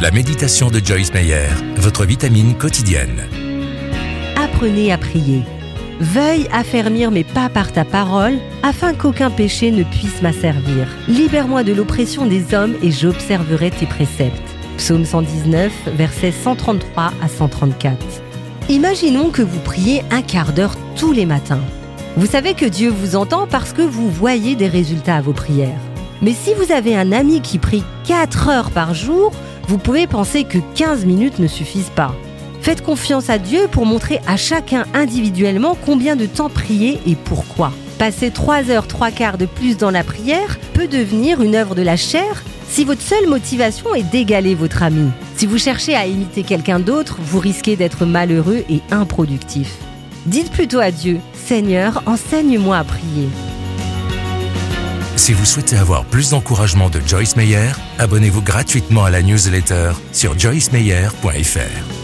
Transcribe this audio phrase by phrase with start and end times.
[0.00, 3.28] La méditation de Joyce Meyer, votre vitamine quotidienne.
[4.34, 5.42] Apprenez à prier.
[6.00, 10.88] Veuille affermir mes pas par ta parole, afin qu'aucun péché ne puisse m'asservir.
[11.06, 14.40] Libère-moi de l'oppression des hommes et j'observerai tes préceptes.
[14.78, 17.98] Psaume 119, versets 133 à 134.
[18.70, 21.60] Imaginons que vous priez un quart d'heure tous les matins.
[22.16, 25.78] Vous savez que Dieu vous entend parce que vous voyez des résultats à vos prières.
[26.22, 29.32] Mais si vous avez un ami qui prie 4 heures par jour,
[29.70, 32.12] vous pouvez penser que 15 minutes ne suffisent pas.
[32.60, 37.70] Faites confiance à Dieu pour montrer à chacun individuellement combien de temps prier et pourquoi.
[37.96, 41.82] Passer 3 heures 3 quarts de plus dans la prière peut devenir une œuvre de
[41.82, 45.08] la chair si votre seule motivation est d'égaler votre ami.
[45.36, 49.76] Si vous cherchez à imiter quelqu'un d'autre, vous risquez d'être malheureux et improductif.
[50.26, 53.28] Dites plutôt à Dieu, Seigneur, enseigne-moi à prier.
[55.20, 60.36] Si vous souhaitez avoir plus d'encouragement de Joyce Meyer, abonnez-vous gratuitement à la newsletter sur
[60.38, 61.99] joycemeyer.fr.